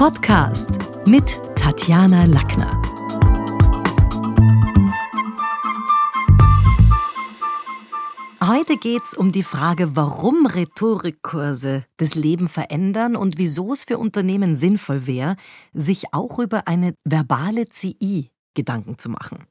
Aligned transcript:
Podcast 0.00 0.78
mit 1.06 1.38
Tatjana 1.56 2.24
Lackner. 2.24 2.80
Heute 8.42 8.76
geht 8.76 9.02
es 9.04 9.12
um 9.12 9.30
die 9.30 9.42
Frage, 9.42 9.96
warum 9.96 10.46
Rhetorikkurse 10.46 11.84
das 11.98 12.14
Leben 12.14 12.48
verändern 12.48 13.14
und 13.14 13.36
wieso 13.36 13.74
es 13.74 13.84
für 13.84 13.98
Unternehmen 13.98 14.56
sinnvoll 14.56 15.06
wäre, 15.06 15.36
sich 15.74 16.14
auch 16.14 16.38
über 16.38 16.66
eine 16.66 16.94
verbale 17.04 17.68
CI 17.68 18.30
Gedanken 18.54 18.96
zu 18.96 19.10
machen. 19.10 19.48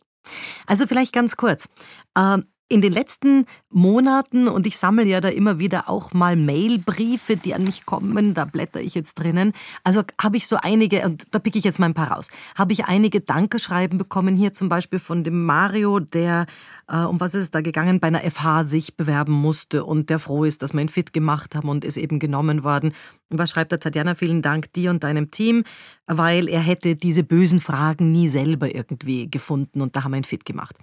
Also 0.66 0.88
vielleicht 0.88 1.14
ganz 1.14 1.38
kurz. 1.38 1.70
Ähm, 2.18 2.46
in 2.70 2.82
den 2.82 2.94
letzten 2.94 3.46
Monaten, 3.72 4.48
und 4.48 4.68
ich 4.68 4.78
sammle 4.78 5.06
ja 5.06 5.20
da 5.22 5.30
immer 5.30 5.58
wieder 5.58 5.90
auch 5.90 6.14
mal 6.14 6.36
Mailbriefe, 6.36 7.36
die 7.36 7.56
an 7.56 7.64
mich 7.64 7.86
kommen, 7.86 8.36
da 8.36 8.46
blätter 8.46 8.80
ich 8.80 8.94
jetzt 8.94 9.16
drinnen. 9.16 9.54
Also 9.84 10.04
habe 10.22 10.38
ich 10.38 10.48
so 10.48 10.56
einige, 10.62 11.02
und 11.04 11.26
da 11.32 11.40
picke 11.40 11.58
ich 11.58 11.66
jetzt 11.66 11.80
mal 11.80 11.88
ein 11.88 11.96
paar 11.96 12.12
raus, 12.12 12.30
habe 12.56 12.74
ich 12.74 12.86
einige 12.86 13.22
Dankeschreiben 13.22 13.98
bekommen, 13.98 14.38
hier 14.38 14.54
zum 14.54 14.70
Beispiel 14.70 15.00
von 15.00 15.24
dem 15.24 15.46
Mario, 15.46 16.00
der, 16.00 16.46
äh, 16.88 16.98
um 16.98 17.20
was 17.20 17.34
ist 17.34 17.44
es 17.44 17.52
da 17.52 17.62
gegangen, 17.62 18.00
bei 18.00 18.08
einer 18.08 18.22
FH 18.22 18.66
sich 18.66 18.96
bewerben 18.96 19.34
musste 19.34 19.84
und 19.84 20.12
der 20.12 20.20
froh 20.20 20.44
ist, 20.44 20.62
dass 20.62 20.74
wir 20.74 20.82
ihn 20.82 20.90
fit 20.90 21.12
gemacht 21.12 21.56
haben 21.56 21.70
und 21.70 21.84
ist 21.84 21.98
eben 21.98 22.20
genommen 22.20 22.64
worden. 22.64 22.94
Und 23.30 23.40
was 23.40 23.50
schreibt 23.50 23.72
der 23.72 23.80
Tatjana? 23.80 24.14
Vielen 24.14 24.44
Dank 24.44 24.72
dir 24.74 24.92
und 24.92 25.04
deinem 25.04 25.32
Team, 25.32 25.64
weil 26.06 26.48
er 26.48 26.62
hätte 26.62 26.96
diese 26.96 27.24
bösen 27.24 27.60
Fragen 27.60 28.12
nie 28.12 28.28
selber 28.28 28.74
irgendwie 28.74 29.30
gefunden 29.30 29.82
und 29.82 29.96
da 29.96 30.04
haben 30.04 30.12
wir 30.12 30.18
ihn 30.18 30.24
fit 30.24 30.46
gemacht. 30.46 30.76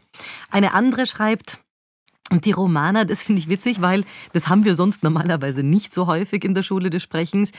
Eine 0.51 0.75
andere 0.75 1.07
schreibt, 1.07 1.61
und 2.31 2.45
die 2.45 2.53
Romana, 2.53 3.05
das 3.05 3.23
finde 3.23 3.41
ich 3.41 3.49
witzig, 3.49 3.81
weil 3.81 4.05
das 4.33 4.49
haben 4.49 4.65
wir 4.65 4.75
sonst 4.75 5.05
normalerweise 5.05 5.63
nicht 5.63 5.95
so 5.95 6.09
häufig 6.09 6.45
in 6.45 6.55
der 6.55 6.65
Schule 6.65 6.91
des 6.91 7.05
Sprechens. 7.05 7.53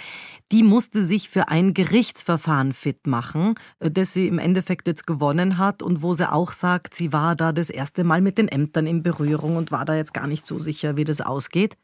Die 0.52 0.62
musste 0.62 1.04
sich 1.04 1.30
für 1.30 1.48
ein 1.48 1.74
Gerichtsverfahren 1.74 2.74
fit 2.74 3.08
machen, 3.08 3.56
äh, 3.80 3.90
das 3.90 4.12
sie 4.12 4.28
im 4.28 4.40
Endeffekt 4.40 4.88
jetzt 4.88 5.08
gewonnen 5.08 5.58
hat 5.58 5.82
und 5.82 6.02
wo 6.02 6.14
sie 6.14 6.30
auch 6.30 6.52
sagt, 6.52 6.96
sie 6.96 7.14
war 7.14 7.36
da 7.36 7.54
das 7.54 7.70
erste 7.70 8.04
Mal 8.04 8.20
mit 8.20 8.38
den 8.38 8.50
Ämtern 8.50 8.88
in 8.88 9.04
Berührung 9.04 9.56
und 9.56 9.72
war 9.72 9.86
da 9.86 9.96
jetzt 9.96 10.14
gar 10.14 10.28
nicht 10.28 10.46
so 10.46 10.60
sicher, 10.60 10.98
wie 10.98 11.06
das 11.06 11.22
ausgeht. 11.22 11.78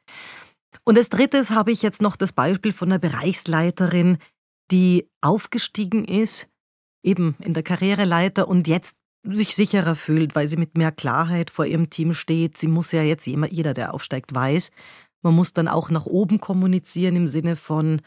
Und 0.84 0.98
als 0.98 1.08
drittes 1.08 1.52
habe 1.52 1.72
ich 1.72 1.84
jetzt 1.84 2.02
noch 2.02 2.18
das 2.18 2.34
Beispiel 2.34 2.74
von 2.74 2.92
einer 2.92 3.00
Bereichsleiterin, 3.00 4.18
die 4.72 5.08
aufgestiegen 5.22 6.04
ist, 6.04 6.50
eben 7.02 7.36
in 7.40 7.54
der 7.54 7.64
Karriereleiter 7.64 8.48
und 8.48 8.68
jetzt 8.68 8.96
sich 9.24 9.56
sicherer 9.56 9.96
fühlt, 9.96 10.36
weil 10.36 10.48
sie 10.48 10.58
mit 10.58 10.78
mehr 10.78 10.92
Klarheit 10.92 11.50
vor 11.50 11.66
ihrem 11.66 11.90
Team 11.90 12.14
steht. 12.14 12.58
Sie 12.58 12.68
muss 12.68 12.92
ja 12.92 13.04
jetzt 13.04 13.26
jeder, 13.26 13.74
der 13.74 13.94
aufsteigt, 13.94 14.34
weiß. 14.34 14.72
Man 15.22 15.36
muss 15.36 15.54
dann 15.54 15.68
auch 15.68 15.90
nach 15.90 16.06
oben 16.06 16.40
kommunizieren 16.40 17.16
im 17.16 17.28
Sinne 17.28 17.56
von, 17.56 18.02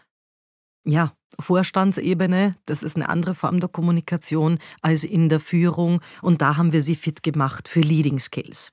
ja, 0.85 1.13
Vorstandsebene. 1.39 2.57
Das 2.67 2.83
ist 2.83 2.97
eine 2.97 3.09
andere 3.09 3.35
Form 3.35 3.61
der 3.61 3.69
Kommunikation 3.69 4.59
als 4.83 5.05
in 5.05 5.29
der 5.29 5.41
Führung. 5.41 6.01
Und 6.23 6.41
da 6.41 6.57
haben 6.57 6.73
wir 6.73 6.83
sie 6.83 6.95
fit 6.95 7.23
gemacht 7.23 7.69
für 7.69 7.81
Leading 7.81 8.19
Skills. 8.19 8.73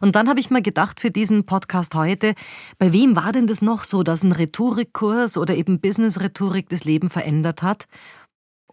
Und 0.00 0.14
dann 0.14 0.28
habe 0.28 0.40
ich 0.40 0.50
mir 0.50 0.62
gedacht 0.62 1.00
für 1.00 1.10
diesen 1.10 1.46
Podcast 1.46 1.94
heute, 1.94 2.34
bei 2.78 2.92
wem 2.92 3.16
war 3.16 3.32
denn 3.32 3.46
das 3.46 3.62
noch 3.62 3.84
so, 3.84 4.02
dass 4.02 4.22
ein 4.22 4.32
Rhetorikkurs 4.32 5.36
oder 5.36 5.56
eben 5.56 5.80
Business-Rhetorik 5.80 6.68
das 6.68 6.84
Leben 6.84 7.10
verändert 7.10 7.62
hat? 7.62 7.86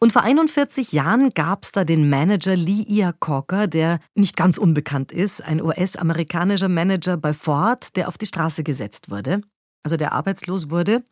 Und 0.03 0.13
vor 0.13 0.23
41 0.23 0.93
Jahren 0.93 1.29
gab 1.29 1.63
es 1.63 1.73
da 1.73 1.85
den 1.85 2.09
Manager 2.09 2.55
Lee 2.55 2.83
Iacocca, 2.87 3.67
der 3.67 3.99
nicht 4.15 4.35
ganz 4.35 4.57
unbekannt 4.57 5.11
ist, 5.11 5.43
ein 5.43 5.61
US-amerikanischer 5.61 6.69
Manager 6.69 7.17
bei 7.17 7.33
Ford, 7.33 7.95
der 7.95 8.07
auf 8.07 8.17
die 8.17 8.25
Straße 8.25 8.63
gesetzt 8.63 9.11
wurde, 9.11 9.41
also 9.83 9.97
der 9.97 10.13
arbeitslos 10.13 10.71
wurde. 10.71 11.03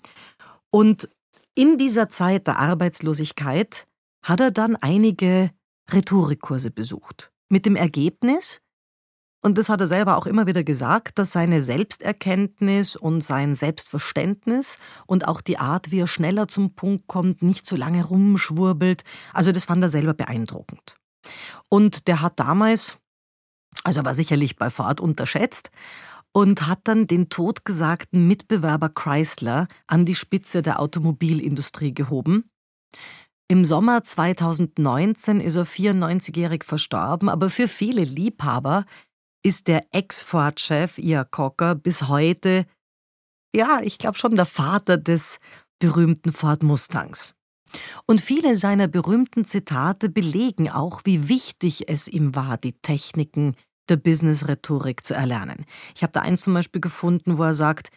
Und 0.72 1.08
in 1.54 1.78
dieser 1.78 2.10
Zeit 2.10 2.48
der 2.48 2.58
Arbeitslosigkeit 2.58 3.86
hat 4.26 4.40
er 4.40 4.50
dann 4.50 4.76
einige 4.76 5.52
Rhetorikkurse 5.94 6.72
besucht. 6.72 7.32
Mit 7.48 7.67
dem 7.67 7.76
Ergebnis, 7.76 8.60
und 9.42 9.58
das 9.58 9.70
hat 9.70 9.80
er 9.80 9.88
selber 9.88 10.17
auch 10.17 10.26
immer 10.26 10.48
wieder 10.48 10.64
gesagt, 10.64 11.17
dass 11.17 11.32
seine 11.32 11.61
Selbsterkenntnis 11.61 12.95
und 12.95 13.22
sein 13.22 13.55
Selbstverständnis 13.55 14.77
und 15.08 15.27
auch 15.27 15.42
die 15.42 15.58
Art, 15.58 15.92
wie 15.92 16.00
er 16.00 16.08
schneller 16.08 16.48
zum 16.48 16.76
Punkt 16.76 17.08
kommt, 17.08 17.42
nicht 17.42 17.66
so 17.66 17.76
lange 17.76 18.04
rumschwurbelt, 18.04 19.04
also 19.33 19.52
das 19.52 19.66
fand 19.66 19.82
er 19.83 19.89
selber 19.89 20.14
beeindruckend. 20.14 20.95
Und 21.70 22.08
der 22.08 22.22
hat 22.22 22.39
damals, 22.39 22.98
also 23.83 24.04
war 24.04 24.14
sicherlich 24.14 24.58
bei 24.58 24.70
Ford 24.70 24.99
unterschätzt, 24.99 25.70
und 26.32 26.67
hat 26.67 26.82
dann 26.83 27.08
den 27.08 27.30
totgesagten 27.30 28.28
Mitbewerber 28.28 28.89
Chrysler 28.89 29.67
an 29.88 30.05
die 30.05 30.16
Spitze 30.16 30.61
der 30.61 30.80
Automobilindustrie 30.80 31.94
gehoben. 31.94 32.52
Im 33.48 33.66
Sommer 33.66 34.04
2019 34.04 35.42
ist 35.42 35.55
er 35.55 35.66
94-jährig 35.66 36.64
verstorben, 36.64 37.30
aber 37.30 37.49
für 37.49 37.67
viele 37.67 38.04
Liebhaber 38.04 38.86
ist 39.44 39.67
der 39.67 39.86
Ex-Ford-Chef 39.92 40.98
Ian 40.98 41.30
Cocker 41.32 41.76
bis 41.76 42.08
heute, 42.08 42.66
ja, 43.55 43.82
ich 43.82 43.98
glaube 43.98 44.17
schon 44.17 44.36
der 44.36 44.45
Vater 44.45 44.98
des 44.98 45.39
berühmten 45.80 46.32
Ford 46.33 46.64
Mustangs. 46.64 47.33
Und 48.05 48.22
viele 48.22 48.55
seiner 48.55 48.88
berühmten 48.88 49.45
Zitate 49.45 50.10
belegen 50.10 50.70
auch, 50.70 51.02
wie 51.05 51.30
wichtig 51.30 51.88
es 51.88 52.08
ihm 52.08 52.36
war, 52.36 52.58
die 52.58 52.73
Techniken 52.73 53.55
der 53.89 53.98
Business-Rhetorik 53.98 55.05
zu 55.05 55.14
erlernen. 55.14 55.66
Ich 55.95 56.04
habe 56.04 56.14
da 56.14 56.22
eins 56.22 56.42
zum 56.42 56.54
Beispiel 56.54 56.82
gefunden, 56.82 57.38
wo 57.38 57.44
er 57.44 57.54
sagt, 57.54 57.92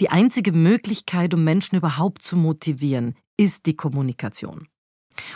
die 0.00 0.10
einzige 0.10 0.52
Möglichkeit, 0.52 1.34
um 1.34 1.42
Menschen 1.42 1.76
überhaupt 1.76 2.22
zu 2.22 2.36
motivieren, 2.36 3.16
ist 3.36 3.66
die 3.66 3.76
Kommunikation. 3.76 4.68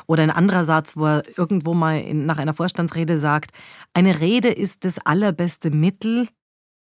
Oder 0.06 0.22
ein 0.22 0.30
anderer 0.30 0.64
Satz, 0.64 0.96
wo 0.96 1.06
er 1.06 1.22
irgendwo 1.36 1.74
mal 1.74 2.00
in, 2.00 2.26
nach 2.26 2.38
einer 2.38 2.54
Vorstandsrede 2.54 3.18
sagt, 3.18 3.52
eine 3.94 4.20
Rede 4.20 4.48
ist 4.48 4.84
das 4.84 4.98
allerbeste 5.04 5.70
Mittel, 5.70 6.28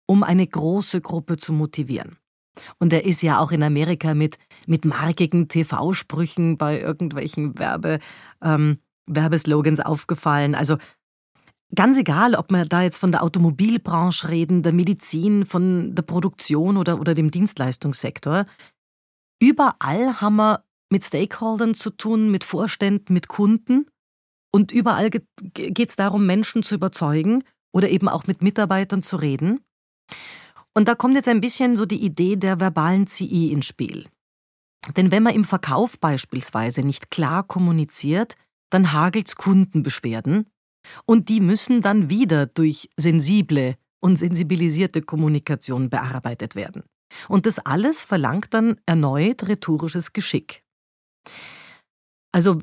um 0.08 0.24
eine 0.24 0.46
große 0.46 1.02
Gruppe 1.02 1.38
zu 1.38 1.54
motivieren. 1.54 2.18
Und 2.80 2.94
er 2.94 3.06
ist 3.06 3.22
ja 3.22 3.40
auch 3.40 3.52
in 3.52 3.64
Amerika 3.64 4.14
mit, 4.14 4.38
mit 4.68 4.86
markigen 4.86 5.48
TV-Sprüchen 5.48 6.58
bei 6.58 6.82
irgendwelchen 6.82 7.58
Werbe, 7.58 8.00
ähm, 8.44 8.80
Werbeslogans 9.08 9.80
aufgefallen. 9.80 10.56
Also 10.56 10.78
ganz 11.74 11.98
egal, 11.98 12.36
ob 12.36 12.52
wir 12.52 12.66
da 12.66 12.82
jetzt 12.82 12.98
von 12.98 13.12
der 13.12 13.24
Automobilbranche 13.24 14.30
reden, 14.30 14.64
der 14.64 14.74
Medizin, 14.74 15.46
von 15.46 15.96
der 15.96 16.04
Produktion 16.04 16.78
oder, 16.78 17.00
oder 17.00 17.14
dem 17.14 17.32
Dienstleistungssektor, 17.32 18.46
überall 19.42 20.20
haben 20.22 20.36
wir 20.36 20.64
mit 20.92 21.04
Stakeholdern 21.04 21.74
zu 21.74 21.90
tun, 21.90 22.30
mit 22.32 22.44
Vorständen, 22.44 23.14
mit 23.14 23.28
Kunden. 23.28 23.86
Und 24.54 24.72
überall 24.72 25.10
geht 25.10 25.90
es 25.90 25.96
darum, 25.96 26.26
Menschen 26.26 26.64
zu 26.64 26.76
überzeugen 26.76 27.44
oder 27.74 27.90
eben 27.90 28.10
auch 28.10 28.28
mit 28.28 28.42
Mitarbeitern 28.42 29.02
zu 29.02 29.16
reden. 29.16 29.62
Und 30.74 30.88
da 30.88 30.96
kommt 30.96 31.16
jetzt 31.16 31.28
ein 31.28 31.42
bisschen 31.42 31.76
so 31.76 31.86
die 31.86 32.04
Idee 32.04 32.36
der 32.36 32.60
verbalen 32.60 33.08
CI 33.08 33.52
ins 33.52 33.68
Spiel. 33.68 34.08
Denn 34.96 35.12
wenn 35.12 35.24
man 35.24 35.36
im 35.36 35.44
Verkauf 35.44 36.00
beispielsweise 36.00 36.82
nicht 36.82 37.12
klar 37.12 37.44
kommuniziert, 37.44 38.36
dann 38.70 38.94
hagelt's 38.94 39.36
Kundenbeschwerden 39.36 40.50
und 41.06 41.30
die 41.30 41.40
müssen 41.40 41.82
dann 41.82 42.10
wieder 42.10 42.48
durch 42.48 42.90
sensible 42.98 43.76
und 44.00 44.18
sensibilisierte 44.18 45.02
Kommunikation 45.02 45.90
bearbeitet 45.90 46.56
werden. 46.56 46.84
Und 47.28 47.46
das 47.46 47.60
alles 47.60 48.04
verlangt 48.04 48.54
dann 48.54 48.80
erneut 48.86 49.48
rhetorisches 49.48 50.14
Geschick. 50.14 50.61
Also 52.32 52.60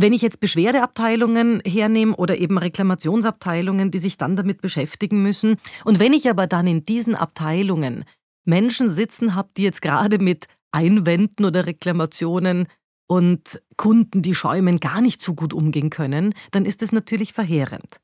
wenn 0.00 0.12
ich 0.12 0.22
jetzt 0.22 0.38
Beschwerdeabteilungen 0.38 1.60
hernehme 1.66 2.14
oder 2.14 2.38
eben 2.38 2.56
Reklamationsabteilungen, 2.56 3.90
die 3.90 3.98
sich 3.98 4.16
dann 4.16 4.36
damit 4.36 4.60
beschäftigen 4.60 5.22
müssen, 5.22 5.56
und 5.84 5.98
wenn 5.98 6.12
ich 6.12 6.30
aber 6.30 6.46
dann 6.46 6.68
in 6.68 6.84
diesen 6.84 7.16
Abteilungen 7.16 8.04
Menschen 8.44 8.88
sitzen 8.88 9.34
habe, 9.34 9.50
die 9.56 9.64
jetzt 9.64 9.82
gerade 9.82 10.18
mit 10.18 10.46
Einwänden 10.70 11.44
oder 11.44 11.66
Reklamationen 11.66 12.68
und 13.08 13.60
Kunden, 13.76 14.22
die 14.22 14.34
schäumen, 14.34 14.78
gar 14.78 15.00
nicht 15.00 15.20
so 15.20 15.34
gut 15.34 15.52
umgehen 15.52 15.90
können, 15.90 16.32
dann 16.52 16.64
ist 16.64 16.82
es 16.82 16.92
natürlich 16.92 17.32
verheerend. 17.32 17.98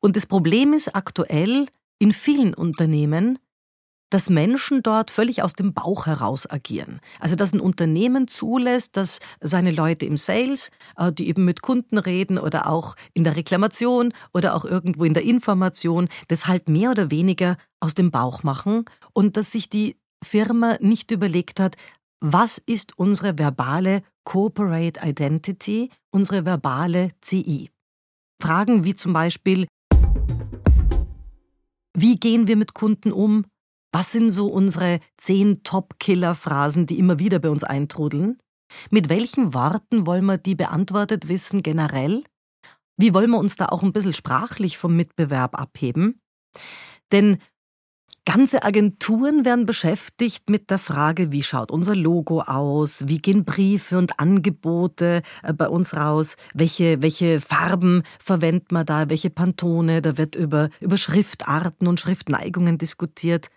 Und 0.00 0.16
das 0.16 0.26
Problem 0.26 0.74
ist 0.74 0.94
aktuell 0.94 1.66
in 1.98 2.12
vielen 2.12 2.52
Unternehmen, 2.52 3.38
dass 4.12 4.28
Menschen 4.28 4.82
dort 4.82 5.10
völlig 5.10 5.42
aus 5.42 5.54
dem 5.54 5.72
Bauch 5.72 6.06
heraus 6.06 6.48
agieren. 6.48 7.00
Also 7.18 7.34
dass 7.34 7.52
ein 7.52 7.60
Unternehmen 7.60 8.28
zulässt, 8.28 8.96
dass 8.96 9.20
seine 9.40 9.70
Leute 9.70 10.04
im 10.04 10.18
Sales, 10.18 10.70
äh, 10.96 11.10
die 11.12 11.28
eben 11.28 11.44
mit 11.46 11.62
Kunden 11.62 11.96
reden 11.96 12.38
oder 12.38 12.66
auch 12.66 12.94
in 13.14 13.24
der 13.24 13.36
Reklamation 13.36 14.12
oder 14.34 14.54
auch 14.54 14.66
irgendwo 14.66 15.04
in 15.04 15.14
der 15.14 15.22
Information, 15.22 16.08
das 16.28 16.46
halt 16.46 16.68
mehr 16.68 16.90
oder 16.90 17.10
weniger 17.10 17.56
aus 17.80 17.94
dem 17.94 18.10
Bauch 18.10 18.42
machen 18.42 18.84
und 19.14 19.36
dass 19.38 19.50
sich 19.50 19.70
die 19.70 19.96
Firma 20.22 20.76
nicht 20.80 21.10
überlegt 21.10 21.58
hat, 21.58 21.76
was 22.20 22.58
ist 22.58 22.98
unsere 22.98 23.38
verbale 23.38 24.02
Corporate 24.24 25.00
Identity, 25.02 25.90
unsere 26.10 26.44
verbale 26.44 27.08
CI. 27.22 27.70
Fragen 28.40 28.84
wie 28.84 28.94
zum 28.94 29.12
Beispiel, 29.12 29.66
wie 31.96 32.16
gehen 32.16 32.46
wir 32.46 32.56
mit 32.56 32.74
Kunden 32.74 33.10
um? 33.10 33.44
Was 33.92 34.10
sind 34.10 34.30
so 34.30 34.46
unsere 34.46 35.00
zehn 35.18 35.62
Top-Killer-Phrasen, 35.62 36.86
die 36.86 36.98
immer 36.98 37.18
wieder 37.18 37.38
bei 37.38 37.50
uns 37.50 37.62
eintrudeln? 37.62 38.38
Mit 38.90 39.10
welchen 39.10 39.52
Worten 39.52 40.06
wollen 40.06 40.24
wir 40.24 40.38
die 40.38 40.54
beantwortet 40.54 41.28
wissen 41.28 41.62
generell? 41.62 42.24
Wie 42.96 43.12
wollen 43.12 43.30
wir 43.30 43.38
uns 43.38 43.56
da 43.56 43.66
auch 43.66 43.82
ein 43.82 43.92
bisschen 43.92 44.14
sprachlich 44.14 44.78
vom 44.78 44.96
Mitbewerb 44.96 45.58
abheben? 45.60 46.20
Denn 47.12 47.38
Ganze 48.24 48.62
Agenturen 48.62 49.44
werden 49.44 49.66
beschäftigt 49.66 50.48
mit 50.48 50.70
der 50.70 50.78
Frage, 50.78 51.32
wie 51.32 51.42
schaut 51.42 51.72
unser 51.72 51.96
Logo 51.96 52.40
aus, 52.42 53.08
wie 53.08 53.18
gehen 53.18 53.44
Briefe 53.44 53.98
und 53.98 54.20
Angebote 54.20 55.22
äh, 55.42 55.52
bei 55.52 55.68
uns 55.68 55.96
raus, 55.96 56.36
welche, 56.54 57.02
welche 57.02 57.40
Farben 57.40 58.04
verwendet 58.20 58.70
man 58.70 58.86
da, 58.86 59.10
welche 59.10 59.28
Pantone, 59.28 60.02
da 60.02 60.18
wird 60.18 60.36
über, 60.36 60.68
über 60.78 60.96
Schriftarten 60.98 61.88
und 61.88 61.98
Schriftneigungen 61.98 62.78
diskutiert. 62.78 63.48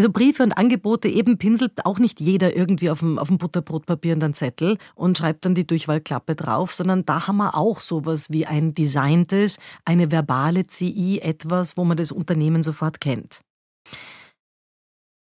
Also 0.00 0.10
Briefe 0.10 0.42
und 0.42 0.56
Angebote 0.56 1.08
eben 1.08 1.36
pinselt 1.36 1.84
auch 1.84 1.98
nicht 1.98 2.20
jeder 2.20 2.56
irgendwie 2.56 2.88
auf 2.88 3.00
dem, 3.00 3.18
auf 3.18 3.28
dem 3.28 3.36
Butterbrotpapier 3.36 4.14
und 4.14 4.24
einen 4.24 4.32
Zettel 4.32 4.78
und 4.94 5.18
schreibt 5.18 5.44
dann 5.44 5.54
die 5.54 5.66
Durchwahlklappe 5.66 6.36
drauf, 6.36 6.72
sondern 6.72 7.04
da 7.04 7.26
haben 7.26 7.36
wir 7.36 7.54
auch 7.54 7.82
sowas 7.82 8.30
wie 8.30 8.46
ein 8.46 8.72
designtes, 8.72 9.58
eine 9.84 10.10
verbale 10.10 10.66
CI, 10.66 11.18
etwas, 11.20 11.76
wo 11.76 11.84
man 11.84 11.98
das 11.98 12.12
Unternehmen 12.12 12.62
sofort 12.62 13.02
kennt. 13.02 13.42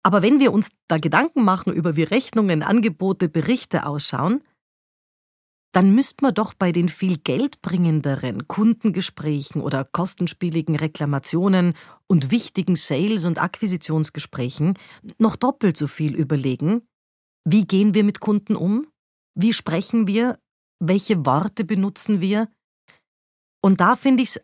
Aber 0.04 0.22
wenn 0.22 0.40
wir 0.40 0.54
uns 0.54 0.70
da 0.88 0.98
Gedanken 0.98 1.44
machen 1.44 1.74
über 1.74 1.96
wie 1.96 2.04
Rechnungen, 2.04 2.62
Angebote, 2.62 3.30
Berichte 3.30 3.88
ausschauen, 3.88 4.44
dann 5.78 5.94
müsste 5.94 6.24
man 6.24 6.34
doch 6.34 6.56
bei 6.56 6.72
den 6.72 6.90
viel 6.90 7.20
geldbringenderen 7.20 8.48
Kundengesprächen 8.48 9.62
oder 9.62 9.84
kostenspieligen 9.84 10.76
Reklamationen 10.76 11.76
und 12.08 12.32
wichtigen 12.32 12.76
Sales- 12.76 13.26
und 13.26 13.40
Akquisitionsgesprächen 13.40 14.80
noch 15.20 15.36
doppelt 15.36 15.78
so 15.78 15.86
viel 15.86 16.16
überlegen, 16.16 16.82
wie 17.46 17.64
gehen 17.68 17.94
wir 17.94 18.04
mit 18.04 18.20
Kunden 18.20 18.56
um, 18.56 18.88
wie 19.36 19.54
sprechen 19.54 20.08
wir, 20.08 20.40
welche 20.80 21.28
Worte 21.28 21.64
benutzen 21.64 22.22
wir. 22.22 22.50
Und 23.62 23.80
da 23.80 23.96
finde 23.96 24.24
ich 24.24 24.30
es, 24.30 24.42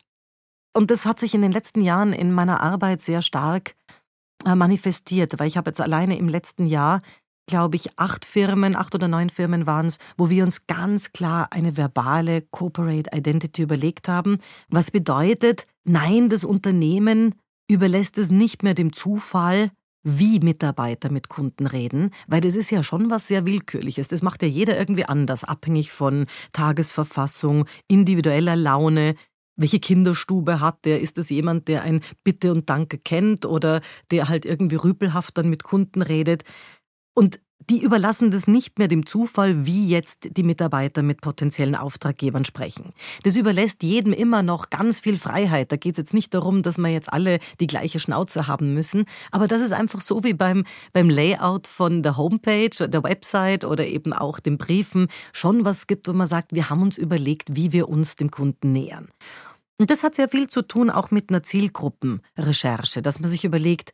und 0.78 0.92
das 0.92 1.08
hat 1.08 1.20
sich 1.20 1.34
in 1.34 1.42
den 1.42 1.52
letzten 1.52 1.82
Jahren 1.82 2.14
in 2.14 2.32
meiner 2.32 2.62
Arbeit 2.62 3.02
sehr 3.02 3.24
stark 3.24 3.74
äh, 4.46 4.54
manifestiert, 4.54 5.40
weil 5.40 5.48
ich 5.48 5.58
habe 5.58 5.72
jetzt 5.72 5.82
alleine 5.82 6.16
im 6.16 6.30
letzten 6.30 6.68
Jahr, 6.68 7.02
glaube 7.46 7.76
ich, 7.76 7.98
acht 7.98 8.26
Firmen, 8.26 8.76
acht 8.76 8.96
oder 8.96 9.08
neun 9.08 9.30
Firmen 9.30 9.66
waren 9.66 9.88
es, 9.88 9.98
wo 10.18 10.30
wir 10.30 10.44
uns 10.44 10.68
ganz 10.68 11.12
klar 11.12 11.48
eine 11.52 11.78
verbale 11.78 12.42
Corporate 12.52 13.10
Identity 13.16 13.64
überlegt 13.64 14.08
haben, 14.08 14.38
was 14.70 14.92
bedeutet, 14.92 15.68
nein, 15.84 16.30
das 16.30 16.44
Unternehmen 16.44 17.36
überlässt 17.70 18.18
es 18.18 18.30
nicht 18.30 18.64
mehr 18.64 18.74
dem 18.74 18.94
Zufall, 18.94 19.72
wie 20.06 20.40
Mitarbeiter 20.40 21.10
mit 21.10 21.30
Kunden 21.30 21.66
reden, 21.66 22.12
weil 22.28 22.42
das 22.42 22.56
ist 22.56 22.70
ja 22.72 22.84
schon 22.84 23.10
was 23.10 23.28
sehr 23.28 23.46
Willkürliches. 23.46 24.10
Das 24.10 24.22
macht 24.22 24.42
ja 24.42 24.50
jeder 24.50 24.78
irgendwie 24.78 25.06
anders, 25.06 25.46
abhängig 25.46 25.92
von 25.92 26.26
Tagesverfassung, 26.52 27.66
individueller 27.88 28.58
Laune, 28.58 29.16
welche 29.56 29.80
Kinderstube 29.80 30.60
hat 30.60 30.84
der? 30.86 31.02
Ist 31.02 31.18
das 31.18 31.30
jemand, 31.30 31.68
der 31.68 31.84
ein 31.84 32.02
Bitte 32.24 32.52
und 32.52 32.70
Danke 32.70 32.98
kennt 32.98 33.46
oder 33.46 33.82
der 34.12 34.28
halt 34.28 34.46
irgendwie 34.46 34.78
rüpelhaft 34.78 35.38
dann 35.38 35.50
mit 35.50 35.64
Kunden 35.64 36.02
redet? 36.02 36.44
Und 37.14 37.40
die 37.70 37.82
überlassen 37.82 38.32
das 38.32 38.48
nicht 38.48 38.78
mehr 38.80 38.88
dem 38.88 39.06
Zufall, 39.06 39.66
wie 39.66 39.88
jetzt 39.88 40.36
die 40.38 40.44
Mitarbeiter 40.44 41.02
mit 41.02 41.22
potenziellen 41.22 41.76
Auftraggebern 41.76 42.46
sprechen. 42.46 42.94
Das 43.24 43.38
überlässt 43.38 43.84
jedem 43.84 44.14
immer 44.14 44.44
noch 44.44 44.70
ganz 44.70 45.00
viel 45.00 45.18
Freiheit. 45.18 45.72
Da 45.72 45.78
geht 45.78 45.94
es 45.94 46.00
jetzt 46.00 46.14
nicht 46.14 46.34
darum, 46.34 46.62
dass 46.62 46.78
wir 46.78 46.90
jetzt 46.90 47.12
alle 47.12 47.40
die 47.60 47.68
gleiche 47.68 48.00
Schnauze 48.00 48.48
haben 48.48 48.74
müssen, 48.74 49.06
aber 49.32 49.48
das 49.48 49.62
ist 49.62 49.72
einfach 49.72 50.02
so 50.02 50.24
wie 50.24 50.34
beim, 50.34 50.66
beim 50.92 51.10
Layout 51.10 51.68
von 51.68 52.04
der 52.04 52.18
Homepage, 52.18 52.88
der 52.88 53.04
Website 53.04 53.64
oder 53.66 53.86
eben 53.86 54.14
auch 54.14 54.40
den 54.40 54.58
Briefen 54.58 55.08
schon 55.32 55.66
was 55.66 55.88
gibt, 55.88 56.08
wo 56.08 56.14
man 56.14 56.28
sagt, 56.28 56.54
wir 56.54 56.70
haben 56.70 56.82
uns 56.82 56.98
überlegt, 56.98 57.56
wie 57.56 57.72
wir 57.72 57.90
uns 57.90 58.16
dem 58.16 58.32
Kunden 58.32 58.72
nähern. 58.72 59.08
Und 59.80 59.90
das 59.90 60.04
hat 60.04 60.16
sehr 60.16 60.30
viel 60.30 60.48
zu 60.48 60.62
tun 60.62 60.90
auch 60.90 61.12
mit 61.12 61.30
einer 61.30 61.44
Zielgruppenrecherche, 61.44 63.02
dass 63.02 63.20
man 63.20 63.30
sich 63.30 63.44
überlegt, 63.44 63.92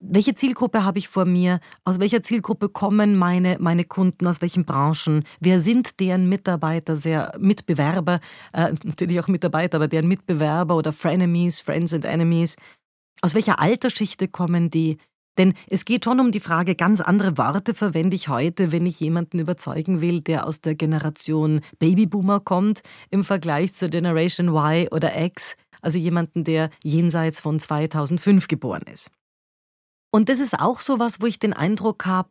welche 0.00 0.34
Zielgruppe 0.34 0.84
habe 0.84 0.98
ich 0.98 1.08
vor 1.08 1.24
mir? 1.24 1.60
Aus 1.84 1.98
welcher 1.98 2.22
Zielgruppe 2.22 2.68
kommen 2.68 3.16
meine, 3.16 3.56
meine 3.58 3.84
Kunden? 3.84 4.26
Aus 4.26 4.40
welchen 4.40 4.64
Branchen? 4.64 5.24
Wer 5.40 5.58
sind 5.60 5.98
deren 6.00 6.28
Mitarbeiter, 6.28 6.96
sehr 6.96 7.34
Mitbewerber? 7.38 8.20
Äh, 8.52 8.74
natürlich 8.84 9.18
auch 9.20 9.28
Mitarbeiter, 9.28 9.76
aber 9.76 9.88
deren 9.88 10.08
Mitbewerber 10.08 10.76
oder 10.76 10.92
Frenemies, 10.92 11.60
Friends 11.60 11.92
and 11.92 12.04
Enemies? 12.04 12.56
Aus 13.22 13.34
welcher 13.34 13.58
Altersschichte 13.58 14.28
kommen 14.28 14.70
die? 14.70 14.98
Denn 15.36 15.54
es 15.68 15.84
geht 15.84 16.04
schon 16.04 16.20
um 16.20 16.32
die 16.32 16.40
Frage, 16.40 16.74
ganz 16.74 17.00
andere 17.00 17.36
Worte 17.38 17.74
verwende 17.74 18.16
ich 18.16 18.28
heute, 18.28 18.72
wenn 18.72 18.86
ich 18.86 18.98
jemanden 19.00 19.38
überzeugen 19.38 20.00
will, 20.00 20.20
der 20.20 20.46
aus 20.46 20.60
der 20.60 20.74
Generation 20.74 21.60
Babyboomer 21.78 22.40
kommt, 22.40 22.82
im 23.10 23.22
Vergleich 23.22 23.72
zur 23.74 23.88
Generation 23.88 24.48
Y 24.48 24.88
oder 24.90 25.20
X, 25.20 25.56
also 25.80 25.96
jemanden, 25.98 26.42
der 26.42 26.70
jenseits 26.82 27.40
von 27.40 27.60
2005 27.60 28.48
geboren 28.48 28.82
ist. 28.92 29.10
Und 30.10 30.28
das 30.28 30.40
ist 30.40 30.58
auch 30.58 30.80
so 30.80 30.98
was, 30.98 31.20
wo 31.20 31.26
ich 31.26 31.38
den 31.38 31.52
Eindruck 31.52 32.06
habe, 32.06 32.30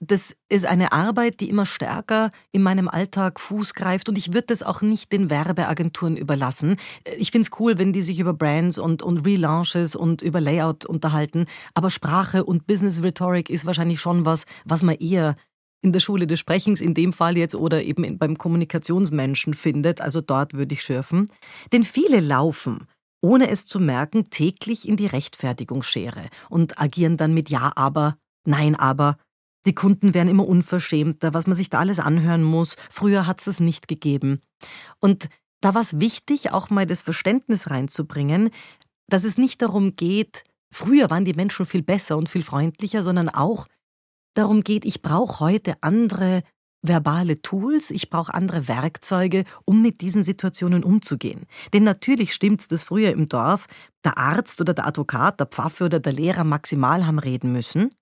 das 0.00 0.36
ist 0.48 0.66
eine 0.66 0.92
Arbeit, 0.92 1.40
die 1.40 1.48
immer 1.48 1.66
stärker 1.66 2.30
in 2.52 2.62
meinem 2.62 2.88
Alltag 2.88 3.40
Fuß 3.40 3.74
greift 3.74 4.08
und 4.08 4.18
ich 4.18 4.32
würde 4.32 4.48
das 4.48 4.62
auch 4.62 4.82
nicht 4.82 5.12
den 5.12 5.30
Werbeagenturen 5.30 6.16
überlassen. 6.16 6.76
Ich 7.16 7.30
finde 7.30 7.48
es 7.48 7.60
cool, 7.60 7.78
wenn 7.78 7.92
die 7.92 8.02
sich 8.02 8.18
über 8.20 8.34
Brands 8.34 8.78
und, 8.78 9.02
und 9.02 9.24
Relaunches 9.26 9.96
und 9.96 10.20
über 10.20 10.40
Layout 10.40 10.84
unterhalten, 10.84 11.46
aber 11.74 11.90
Sprache 11.90 12.44
und 12.44 12.66
Business 12.66 13.02
Rhetoric 13.02 13.50
ist 13.50 13.66
wahrscheinlich 13.66 14.00
schon 14.00 14.24
was, 14.24 14.44
was 14.64 14.82
man 14.82 14.96
eher 14.96 15.36
in 15.80 15.92
der 15.92 16.00
Schule 16.00 16.26
des 16.26 16.40
Sprechens 16.40 16.80
in 16.80 16.94
dem 16.94 17.12
Fall 17.12 17.36
jetzt 17.36 17.54
oder 17.54 17.82
eben 17.82 18.18
beim 18.18 18.38
Kommunikationsmenschen 18.38 19.54
findet, 19.54 20.00
also 20.00 20.20
dort 20.20 20.54
würde 20.54 20.74
ich 20.74 20.82
schürfen. 20.82 21.30
Denn 21.72 21.84
viele 21.84 22.20
laufen 22.20 22.86
ohne 23.24 23.48
es 23.48 23.66
zu 23.66 23.80
merken, 23.80 24.28
täglich 24.28 24.86
in 24.86 24.96
die 24.96 25.06
Rechtfertigungsschere 25.06 26.28
und 26.50 26.78
agieren 26.78 27.16
dann 27.16 27.32
mit 27.32 27.48
Ja, 27.48 27.72
aber, 27.74 28.18
Nein, 28.44 28.76
aber. 28.76 29.16
Die 29.66 29.74
Kunden 29.74 30.12
werden 30.12 30.28
immer 30.28 30.46
unverschämter, 30.46 31.32
was 31.32 31.46
man 31.46 31.56
sich 31.56 31.70
da 31.70 31.78
alles 31.78 31.98
anhören 31.98 32.42
muss. 32.42 32.76
Früher 32.90 33.26
hat 33.26 33.38
es 33.38 33.46
das 33.46 33.60
nicht 33.60 33.88
gegeben. 33.88 34.42
Und 35.00 35.30
da 35.62 35.74
war 35.74 35.80
es 35.80 35.98
wichtig, 35.98 36.52
auch 36.52 36.68
mal 36.68 36.84
das 36.84 37.00
Verständnis 37.00 37.70
reinzubringen, 37.70 38.50
dass 39.08 39.24
es 39.24 39.38
nicht 39.38 39.62
darum 39.62 39.96
geht, 39.96 40.42
früher 40.70 41.08
waren 41.08 41.24
die 41.24 41.32
Menschen 41.32 41.64
viel 41.64 41.82
besser 41.82 42.18
und 42.18 42.28
viel 42.28 42.42
freundlicher, 42.42 43.02
sondern 43.02 43.30
auch 43.30 43.66
darum 44.34 44.62
geht, 44.62 44.84
ich 44.84 45.00
brauche 45.00 45.40
heute 45.40 45.76
andere 45.80 46.42
verbale 46.86 47.40
Tools, 47.42 47.90
ich 47.90 48.10
brauche 48.10 48.34
andere 48.34 48.68
Werkzeuge, 48.68 49.44
um 49.64 49.82
mit 49.82 50.00
diesen 50.00 50.22
Situationen 50.22 50.84
umzugehen. 50.84 51.46
Denn 51.72 51.82
natürlich 51.82 52.32
stimmt's, 52.34 52.68
dass 52.68 52.84
früher 52.84 53.10
im 53.10 53.28
Dorf 53.28 53.66
der 54.04 54.18
Arzt 54.18 54.60
oder 54.60 54.74
der 54.74 54.86
Advokat, 54.86 55.40
der 55.40 55.46
Pfaffe 55.46 55.84
oder 55.84 55.98
der 55.98 56.12
Lehrer 56.12 56.44
maximal 56.44 57.06
haben 57.06 57.18
reden 57.18 57.52
müssen. 57.52 57.94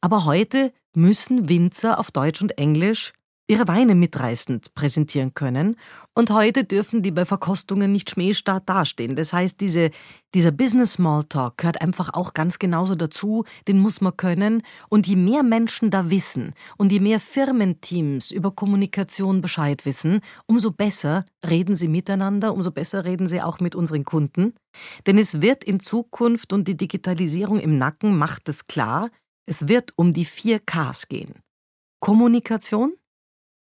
Aber 0.00 0.24
heute 0.24 0.72
müssen 0.94 1.48
Winzer 1.48 1.98
auf 1.98 2.10
Deutsch 2.10 2.40
und 2.42 2.58
Englisch 2.58 3.12
ihre 3.48 3.68
Weine 3.68 3.94
mitreißend 3.94 4.74
präsentieren 4.74 5.34
können. 5.34 5.76
Und 6.14 6.30
heute 6.30 6.64
dürfen 6.64 7.02
die 7.02 7.10
bei 7.10 7.24
Verkostungen 7.24 7.90
nicht 7.90 8.10
schmähstark 8.10 8.66
dastehen. 8.66 9.16
Das 9.16 9.32
heißt, 9.32 9.60
diese, 9.60 9.90
dieser 10.34 10.52
Business 10.52 10.94
Smalltalk 10.94 11.58
gehört 11.58 11.80
einfach 11.80 12.10
auch 12.14 12.34
ganz 12.34 12.58
genauso 12.58 12.94
dazu. 12.94 13.44
Den 13.66 13.78
muss 13.78 14.00
man 14.00 14.16
können. 14.16 14.62
Und 14.88 15.06
je 15.06 15.16
mehr 15.16 15.42
Menschen 15.42 15.90
da 15.90 16.10
wissen 16.10 16.54
und 16.76 16.92
je 16.92 17.00
mehr 17.00 17.20
Firmenteams 17.20 18.30
über 18.30 18.52
Kommunikation 18.52 19.40
Bescheid 19.40 19.84
wissen, 19.86 20.20
umso 20.46 20.70
besser 20.70 21.24
reden 21.48 21.76
sie 21.76 21.88
miteinander, 21.88 22.54
umso 22.54 22.70
besser 22.70 23.04
reden 23.04 23.26
sie 23.26 23.42
auch 23.42 23.60
mit 23.60 23.74
unseren 23.74 24.04
Kunden. 24.04 24.54
Denn 25.06 25.18
es 25.18 25.42
wird 25.42 25.64
in 25.64 25.80
Zukunft 25.80 26.52
und 26.52 26.68
die 26.68 26.76
Digitalisierung 26.76 27.58
im 27.58 27.76
Nacken 27.78 28.16
macht 28.16 28.48
es 28.48 28.66
klar, 28.66 29.10
es 29.46 29.68
wird 29.68 29.92
um 29.96 30.12
die 30.12 30.24
vier 30.24 30.60
Ks 30.60 31.08
gehen. 31.08 31.34
Kommunikation, 32.00 32.94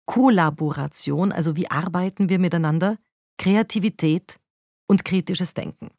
Kollaboration, 0.06 1.32
also 1.32 1.56
wie 1.56 1.70
arbeiten 1.70 2.28
wir 2.28 2.38
miteinander, 2.38 2.98
Kreativität 3.38 4.36
und 4.86 5.04
kritisches 5.04 5.54
Denken. 5.54 5.90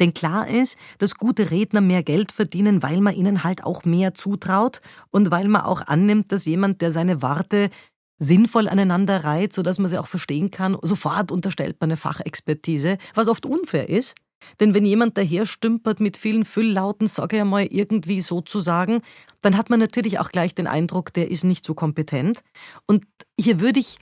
Denn 0.00 0.14
klar 0.14 0.48
ist, 0.48 0.78
dass 0.98 1.16
gute 1.16 1.50
Redner 1.50 1.80
mehr 1.80 2.02
Geld 2.02 2.32
verdienen, 2.32 2.82
weil 2.82 3.00
man 3.00 3.14
ihnen 3.14 3.44
halt 3.44 3.64
auch 3.64 3.84
mehr 3.84 4.14
zutraut 4.14 4.80
und 5.10 5.30
weil 5.30 5.48
man 5.48 5.62
auch 5.62 5.82
annimmt, 5.82 6.32
dass 6.32 6.46
jemand, 6.46 6.80
der 6.80 6.90
seine 6.90 7.20
Worte 7.22 7.70
sinnvoll 8.18 8.68
aneinander 8.68 9.24
reiht, 9.24 9.52
sodass 9.52 9.78
man 9.78 9.88
sie 9.88 9.98
auch 9.98 10.08
verstehen 10.08 10.50
kann, 10.50 10.76
sofort 10.82 11.30
unterstellt 11.30 11.76
man 11.80 11.90
eine 11.90 11.96
Fachexpertise, 11.96 12.98
was 13.14 13.28
oft 13.28 13.46
unfair 13.46 13.88
ist. 13.88 14.14
Denn 14.60 14.74
wenn 14.74 14.84
jemand 14.84 15.16
daher 15.16 15.46
stümpert 15.46 16.00
mit 16.00 16.16
vielen 16.16 16.44
Fülllauten, 16.44 17.06
sage 17.06 17.36
ich 17.36 17.42
einmal 17.42 17.66
irgendwie 17.66 18.20
sozusagen, 18.20 19.02
dann 19.42 19.56
hat 19.56 19.70
man 19.70 19.80
natürlich 19.80 20.18
auch 20.18 20.30
gleich 20.30 20.54
den 20.54 20.66
Eindruck, 20.66 21.12
der 21.12 21.30
ist 21.30 21.44
nicht 21.44 21.64
so 21.64 21.74
kompetent. 21.74 22.40
Und 22.86 23.04
hier 23.38 23.60
würde 23.60 23.80
ich, 23.80 23.98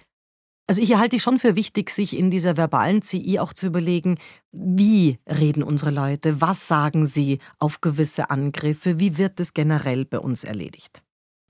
also 0.67 0.83
hier 0.83 0.99
halte 0.99 1.17
ich 1.17 1.23
schon 1.23 1.39
für 1.39 1.57
wichtig, 1.57 1.91
sich 1.91 2.17
in 2.17 2.31
dieser 2.31 2.57
verbalen 2.57 3.03
CI 3.03 3.39
auch 3.39 3.53
zu 3.53 3.67
überlegen, 3.67 4.19
wie 4.53 5.19
reden 5.29 5.63
unsere 5.63 5.91
Leute, 5.91 6.41
was 6.41 6.69
sagen 6.69 7.07
sie 7.07 7.39
auf 7.59 7.81
gewisse 7.81 8.31
Angriffe, 8.31 8.99
wie 8.99 9.19
wird 9.19 9.39
es 9.41 9.55
generell 9.55 10.05
bei 10.05 10.19
uns 10.19 10.45
erledigt. 10.45 11.03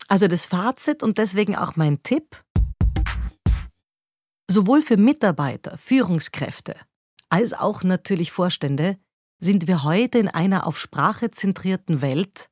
Also 0.08 0.28
das 0.28 0.46
Fazit 0.46 1.02
und 1.02 1.18
deswegen 1.18 1.56
auch 1.56 1.76
mein 1.76 2.02
Tipp, 2.02 2.42
Sowohl 4.48 4.80
für 4.80 4.96
Mitarbeiter, 4.96 5.76
Führungskräfte 5.76 6.76
als 7.28 7.52
auch 7.52 7.82
natürlich 7.82 8.32
Vorstände 8.32 8.98
sind 9.38 9.66
wir 9.66 9.82
heute 9.84 10.18
in 10.18 10.28
einer 10.28 10.66
auf 10.66 10.78
Sprache 10.78 11.30
zentrierten 11.30 12.00
Welt 12.00 12.48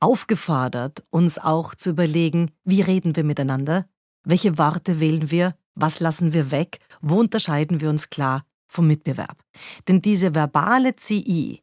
aufgefordert, 0.00 1.02
uns 1.10 1.38
auch 1.38 1.74
zu 1.76 1.90
überlegen, 1.90 2.50
wie 2.64 2.80
reden 2.80 3.14
wir 3.14 3.22
miteinander, 3.22 3.86
welche 4.24 4.58
Worte 4.58 4.98
wählen 4.98 5.30
wir, 5.30 5.56
was 5.74 6.00
lassen 6.00 6.32
wir 6.32 6.50
weg, 6.50 6.78
wo 7.00 7.20
unterscheiden 7.20 7.80
wir 7.80 7.88
uns 7.88 8.10
klar 8.10 8.44
vom 8.66 8.88
Mitbewerb. 8.88 9.42
Denn 9.86 10.02
diese 10.02 10.34
verbale 10.34 10.96
CI, 10.96 11.62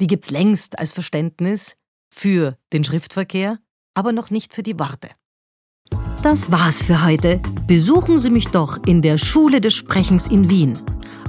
die 0.00 0.06
gibt's 0.06 0.30
längst 0.30 0.78
als 0.78 0.92
Verständnis 0.92 1.76
für 2.10 2.58
den 2.72 2.84
Schriftverkehr, 2.84 3.58
aber 3.94 4.12
noch 4.12 4.30
nicht 4.30 4.54
für 4.54 4.62
die 4.62 4.78
Worte. 4.78 5.08
Das 6.22 6.50
war's 6.52 6.82
für 6.82 7.04
heute. 7.04 7.40
Besuchen 7.66 8.18
Sie 8.18 8.30
mich 8.30 8.48
doch 8.48 8.82
in 8.86 9.02
der 9.02 9.18
Schule 9.18 9.60
des 9.60 9.74
Sprechens 9.74 10.26
in 10.26 10.50
Wien. 10.50 10.78